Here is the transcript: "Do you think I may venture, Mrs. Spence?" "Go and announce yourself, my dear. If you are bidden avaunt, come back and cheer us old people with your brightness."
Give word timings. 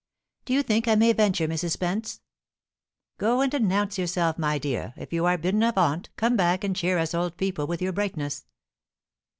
"Do 0.45 0.53
you 0.53 0.63
think 0.63 0.87
I 0.87 0.95
may 0.95 1.13
venture, 1.13 1.47
Mrs. 1.47 1.73
Spence?" 1.73 2.21
"Go 3.19 3.39
and 3.41 3.53
announce 3.53 3.99
yourself, 3.99 4.39
my 4.39 4.57
dear. 4.57 4.95
If 4.97 5.13
you 5.13 5.25
are 5.27 5.37
bidden 5.37 5.61
avaunt, 5.61 6.09
come 6.15 6.35
back 6.35 6.63
and 6.63 6.75
cheer 6.75 6.97
us 6.97 7.13
old 7.13 7.37
people 7.37 7.67
with 7.67 7.83
your 7.83 7.93
brightness." 7.93 8.47